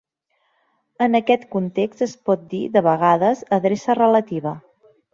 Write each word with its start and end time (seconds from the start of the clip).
En 1.07 1.17
aquest 1.19 1.45
context 1.57 2.03
es 2.07 2.17
pot 2.31 2.49
dir, 2.57 2.65
de 2.79 2.85
vegades, 2.91 3.47
adreça 3.63 4.01
relativa. 4.05 4.61